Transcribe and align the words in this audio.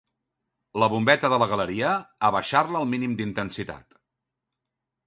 La 0.83 0.87
bombeta 0.93 1.31
de 1.33 1.39
la 1.43 1.49
galeria, 1.51 1.93
abaixar-la 2.31 2.83
al 2.83 2.91
mínim 2.95 3.15
d'intensitat. 3.21 3.97